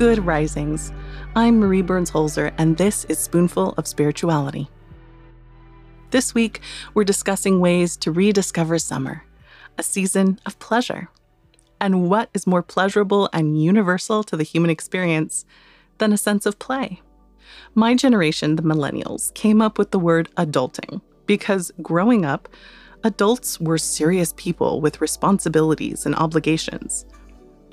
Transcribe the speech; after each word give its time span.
Good 0.00 0.24
Risings. 0.24 0.94
I'm 1.36 1.60
Marie 1.60 1.82
Burns 1.82 2.10
Holzer, 2.10 2.54
and 2.56 2.78
this 2.78 3.04
is 3.10 3.18
Spoonful 3.18 3.74
of 3.76 3.86
Spirituality. 3.86 4.70
This 6.10 6.32
week, 6.32 6.62
we're 6.94 7.04
discussing 7.04 7.60
ways 7.60 7.98
to 7.98 8.10
rediscover 8.10 8.78
summer, 8.78 9.26
a 9.76 9.82
season 9.82 10.40
of 10.46 10.58
pleasure. 10.58 11.10
And 11.82 12.08
what 12.08 12.30
is 12.32 12.46
more 12.46 12.62
pleasurable 12.62 13.28
and 13.34 13.62
universal 13.62 14.24
to 14.24 14.38
the 14.38 14.42
human 14.42 14.70
experience 14.70 15.44
than 15.98 16.14
a 16.14 16.16
sense 16.16 16.46
of 16.46 16.58
play? 16.58 17.02
My 17.74 17.94
generation, 17.94 18.56
the 18.56 18.62
millennials, 18.62 19.34
came 19.34 19.60
up 19.60 19.76
with 19.76 19.90
the 19.90 19.98
word 19.98 20.30
adulting 20.36 21.02
because 21.26 21.72
growing 21.82 22.24
up, 22.24 22.48
adults 23.04 23.60
were 23.60 23.76
serious 23.76 24.32
people 24.38 24.80
with 24.80 25.02
responsibilities 25.02 26.06
and 26.06 26.14
obligations. 26.14 27.04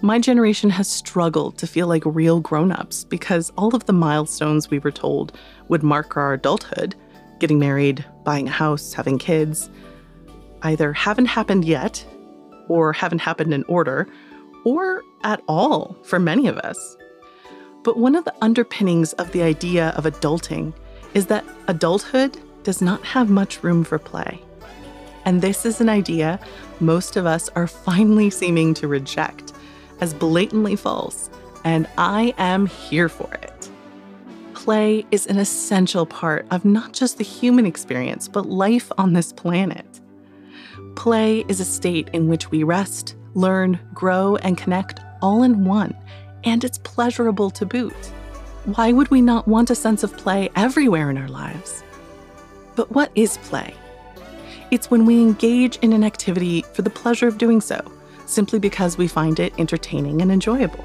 My 0.00 0.20
generation 0.20 0.70
has 0.70 0.86
struggled 0.86 1.58
to 1.58 1.66
feel 1.66 1.88
like 1.88 2.04
real 2.06 2.38
grown 2.38 2.70
ups 2.70 3.02
because 3.02 3.50
all 3.58 3.74
of 3.74 3.86
the 3.86 3.92
milestones 3.92 4.70
we 4.70 4.78
were 4.78 4.92
told 4.92 5.32
would 5.66 5.82
mark 5.82 6.16
our 6.16 6.34
adulthood 6.34 6.94
getting 7.40 7.58
married, 7.58 8.04
buying 8.24 8.46
a 8.46 8.52
house, 8.52 8.92
having 8.92 9.18
kids 9.18 9.70
either 10.62 10.92
haven't 10.92 11.26
happened 11.26 11.64
yet, 11.64 12.04
or 12.68 12.92
haven't 12.92 13.20
happened 13.20 13.54
in 13.54 13.64
order, 13.64 14.08
or 14.64 15.02
at 15.24 15.42
all 15.48 15.96
for 16.04 16.18
many 16.18 16.46
of 16.46 16.58
us. 16.58 16.96
But 17.82 17.98
one 17.98 18.14
of 18.14 18.24
the 18.24 18.34
underpinnings 18.40 19.12
of 19.14 19.32
the 19.32 19.42
idea 19.42 19.90
of 19.90 20.04
adulting 20.04 20.74
is 21.14 21.26
that 21.26 21.44
adulthood 21.68 22.38
does 22.62 22.82
not 22.82 23.04
have 23.04 23.30
much 23.30 23.62
room 23.62 23.84
for 23.84 23.98
play. 23.98 24.42
And 25.24 25.42
this 25.42 25.64
is 25.64 25.80
an 25.80 25.88
idea 25.88 26.38
most 26.80 27.16
of 27.16 27.26
us 27.26 27.48
are 27.50 27.66
finally 27.66 28.30
seeming 28.30 28.74
to 28.74 28.88
reject 28.88 29.52
as 30.00 30.14
blatantly 30.14 30.76
false, 30.76 31.30
and 31.64 31.88
I 31.98 32.34
am 32.38 32.66
here 32.66 33.08
for 33.08 33.32
it. 33.34 33.70
Play 34.54 35.06
is 35.10 35.26
an 35.26 35.38
essential 35.38 36.04
part 36.04 36.46
of 36.50 36.64
not 36.64 36.92
just 36.92 37.18
the 37.18 37.24
human 37.24 37.66
experience, 37.66 38.28
but 38.28 38.46
life 38.46 38.90
on 38.98 39.12
this 39.12 39.32
planet. 39.32 40.00
Play 40.96 41.44
is 41.48 41.60
a 41.60 41.64
state 41.64 42.08
in 42.12 42.28
which 42.28 42.50
we 42.50 42.62
rest, 42.64 43.16
learn, 43.34 43.78
grow, 43.94 44.36
and 44.36 44.58
connect 44.58 45.00
all 45.22 45.42
in 45.42 45.64
one, 45.64 45.94
and 46.44 46.64
it's 46.64 46.78
pleasurable 46.78 47.50
to 47.50 47.66
boot. 47.66 47.94
Why 48.74 48.92
would 48.92 49.10
we 49.10 49.22
not 49.22 49.48
want 49.48 49.70
a 49.70 49.74
sense 49.74 50.02
of 50.02 50.16
play 50.16 50.50
everywhere 50.56 51.08
in 51.10 51.18
our 51.18 51.28
lives? 51.28 51.82
But 52.76 52.92
what 52.92 53.10
is 53.14 53.38
play? 53.38 53.74
It's 54.70 54.90
when 54.90 55.06
we 55.06 55.20
engage 55.20 55.78
in 55.78 55.92
an 55.92 56.04
activity 56.04 56.62
for 56.74 56.82
the 56.82 56.90
pleasure 56.90 57.26
of 57.26 57.38
doing 57.38 57.60
so 57.60 57.80
simply 58.28 58.58
because 58.58 58.98
we 58.98 59.08
find 59.08 59.40
it 59.40 59.52
entertaining 59.58 60.22
and 60.22 60.30
enjoyable. 60.30 60.84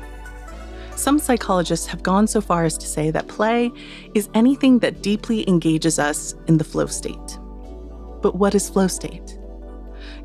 Some 0.95 1.19
psychologists 1.19 1.88
have 1.88 2.03
gone 2.03 2.27
so 2.27 2.39
far 2.39 2.66
as 2.66 2.77
to 2.77 2.88
say 2.88 3.11
that 3.11 3.27
play 3.27 3.72
is 4.13 4.30
anything 4.33 4.80
that 4.80 5.02
deeply 5.02 5.47
engages 5.49 5.99
us 5.99 6.36
in 6.47 6.58
the 6.58 6.64
flow 6.64 6.86
state. 6.86 7.39
But 8.21 8.36
what 8.36 8.55
is 8.55 8.69
flow 8.69 8.88
state? 8.88 9.38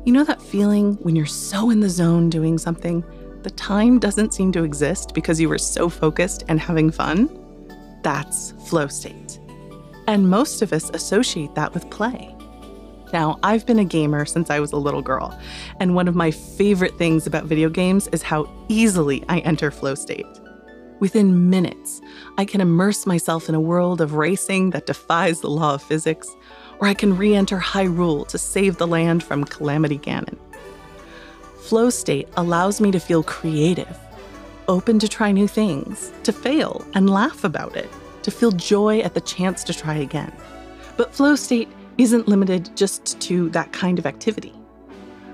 You 0.05 0.13
know 0.13 0.23
that 0.23 0.41
feeling 0.41 0.93
when 1.01 1.15
you're 1.15 1.25
so 1.25 1.69
in 1.69 1.81
the 1.81 1.89
zone 1.89 2.29
doing 2.29 2.57
something, 2.57 3.03
the 3.43 3.49
time 3.51 3.99
doesn't 3.99 4.33
seem 4.33 4.51
to 4.53 4.63
exist 4.63 5.13
because 5.13 5.41
you 5.41 5.49
were 5.49 5.57
so 5.57 5.89
focused 5.89 6.43
and 6.47 6.59
having 6.59 6.91
fun? 6.91 7.29
That's 8.03 8.53
flow 8.67 8.87
state. 8.87 9.39
And 10.07 10.29
most 10.29 10.61
of 10.61 10.71
us 10.71 10.89
associate 10.91 11.55
that 11.55 11.73
with 11.73 11.89
play. 11.89 12.35
Now, 13.11 13.39
I've 13.41 13.65
been 13.65 13.79
a 13.79 13.85
gamer 13.85 14.25
since 14.25 14.49
I 14.49 14.59
was 14.59 14.71
a 14.71 14.77
little 14.77 15.01
girl, 15.01 15.37
and 15.79 15.95
one 15.95 16.07
of 16.07 16.15
my 16.15 16.29
favorite 16.29 16.97
things 16.97 17.25
about 17.25 17.45
video 17.45 17.69
games 17.69 18.07
is 18.09 18.21
how 18.21 18.47
easily 18.67 19.23
I 19.27 19.39
enter 19.39 19.71
flow 19.71 19.95
state. 19.95 20.27
Within 20.99 21.49
minutes, 21.49 22.01
I 22.37 22.45
can 22.45 22.61
immerse 22.61 23.05
myself 23.05 23.49
in 23.49 23.55
a 23.55 23.61
world 23.61 24.01
of 24.01 24.13
racing 24.13 24.71
that 24.71 24.85
defies 24.85 25.41
the 25.41 25.49
law 25.49 25.75
of 25.75 25.81
physics, 25.81 26.29
or 26.79 26.87
I 26.87 26.93
can 26.93 27.17
re 27.17 27.33
enter 27.33 27.57
Hyrule 27.57 28.27
to 28.27 28.37
save 28.37 28.77
the 28.77 28.87
land 28.87 29.23
from 29.23 29.43
Calamity 29.43 29.97
Ganon. 29.97 30.37
Flow 31.61 31.89
state 31.89 32.27
allows 32.35 32.81
me 32.81 32.91
to 32.91 32.99
feel 32.99 33.23
creative, 33.23 33.97
open 34.67 34.99
to 34.99 35.07
try 35.07 35.31
new 35.31 35.47
things, 35.47 36.11
to 36.23 36.33
fail 36.33 36.85
and 36.93 37.09
laugh 37.09 37.43
about 37.43 37.75
it, 37.75 37.89
to 38.23 38.31
feel 38.31 38.51
joy 38.51 38.99
at 38.99 39.13
the 39.13 39.21
chance 39.21 39.63
to 39.63 39.73
try 39.73 39.95
again. 39.95 40.33
But 40.97 41.15
flow 41.15 41.35
state 41.35 41.69
isn't 41.99 42.29
limited 42.29 42.75
just 42.77 43.19
to 43.19 43.49
that 43.49 43.73
kind 43.73 43.99
of 43.99 44.05
activity. 44.05 44.53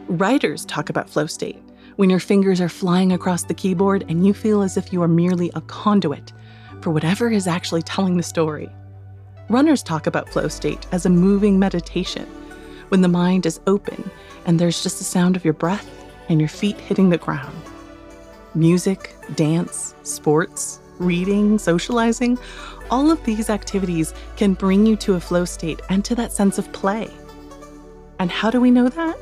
Writers 0.07 0.65
talk 0.65 0.89
about 0.89 1.09
flow 1.09 1.27
state 1.27 1.61
when 1.95 2.09
your 2.09 2.19
fingers 2.19 2.59
are 2.59 2.67
flying 2.67 3.11
across 3.13 3.43
the 3.43 3.53
keyboard 3.53 4.03
and 4.09 4.25
you 4.25 4.33
feel 4.33 4.63
as 4.63 4.75
if 4.75 4.91
you 4.91 5.01
are 5.01 5.07
merely 5.07 5.51
a 5.53 5.61
conduit 5.61 6.33
for 6.81 6.89
whatever 6.89 7.29
is 7.29 7.47
actually 7.47 7.83
telling 7.83 8.17
the 8.17 8.23
story. 8.23 8.67
Runners 9.47 9.83
talk 9.83 10.07
about 10.07 10.27
flow 10.27 10.47
state 10.47 10.87
as 10.91 11.05
a 11.05 11.09
moving 11.09 11.59
meditation 11.59 12.25
when 12.89 13.01
the 13.01 13.07
mind 13.07 13.45
is 13.45 13.61
open 13.67 14.09
and 14.47 14.59
there's 14.59 14.81
just 14.81 14.97
the 14.97 15.03
sound 15.03 15.35
of 15.35 15.45
your 15.45 15.53
breath 15.53 15.87
and 16.29 16.39
your 16.39 16.49
feet 16.49 16.79
hitting 16.79 17.09
the 17.09 17.17
ground. 17.17 17.55
Music, 18.55 19.15
dance, 19.35 19.93
sports, 20.01 20.79
reading, 20.99 21.57
socializing, 21.57 22.37
all 22.89 23.11
of 23.11 23.23
these 23.23 23.49
activities 23.49 24.13
can 24.35 24.53
bring 24.53 24.85
you 24.85 24.95
to 24.97 25.15
a 25.15 25.19
flow 25.19 25.45
state 25.45 25.81
and 25.89 26.03
to 26.05 26.15
that 26.15 26.31
sense 26.31 26.57
of 26.57 26.71
play. 26.71 27.09
And 28.19 28.31
how 28.31 28.49
do 28.49 28.61
we 28.61 28.71
know 28.71 28.89
that? 28.89 29.17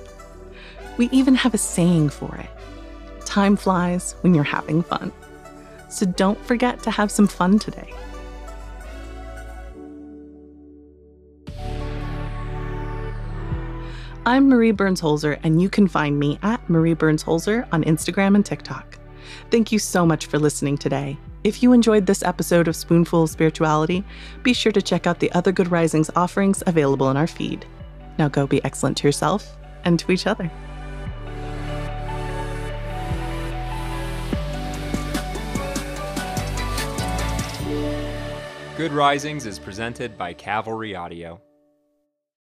We 0.97 1.09
even 1.11 1.35
have 1.35 1.53
a 1.53 1.57
saying 1.57 2.09
for 2.09 2.35
it 2.35 2.49
time 3.25 3.55
flies 3.55 4.15
when 4.21 4.35
you're 4.35 4.43
having 4.43 4.83
fun. 4.83 5.11
So 5.89 6.05
don't 6.05 6.39
forget 6.45 6.83
to 6.83 6.91
have 6.91 7.09
some 7.09 7.27
fun 7.27 7.57
today. 7.57 7.91
I'm 14.25 14.47
Marie 14.47 14.71
Burns 14.71 15.01
Holzer, 15.01 15.37
and 15.43 15.61
you 15.61 15.69
can 15.69 15.87
find 15.87 16.17
me 16.17 16.39
at 16.43 16.69
Marie 16.69 16.93
Burns 16.93 17.23
Holzer 17.23 17.67
on 17.73 17.83
Instagram 17.83 18.35
and 18.35 18.45
TikTok. 18.45 18.97
Thank 19.51 19.71
you 19.71 19.79
so 19.79 20.05
much 20.05 20.25
for 20.25 20.39
listening 20.39 20.77
today. 20.77 21.17
If 21.43 21.61
you 21.61 21.73
enjoyed 21.73 22.05
this 22.05 22.23
episode 22.23 22.67
of 22.67 22.75
Spoonful 22.75 23.23
of 23.23 23.29
Spirituality, 23.29 24.03
be 24.43 24.53
sure 24.53 24.71
to 24.71 24.81
check 24.81 25.07
out 25.07 25.19
the 25.19 25.31
other 25.33 25.51
Good 25.51 25.71
Risings 25.71 26.09
offerings 26.15 26.63
available 26.65 27.09
in 27.11 27.17
our 27.17 27.27
feed. 27.27 27.65
Now 28.17 28.29
go 28.29 28.47
be 28.47 28.63
excellent 28.63 28.97
to 28.97 29.07
yourself 29.07 29.57
and 29.83 29.99
to 29.99 30.11
each 30.11 30.27
other. 30.27 30.49
Good 38.75 38.91
Risings 38.91 39.45
is 39.45 39.59
presented 39.59 40.17
by 40.17 40.33
Cavalry 40.33 40.95
Audio. 40.95 41.39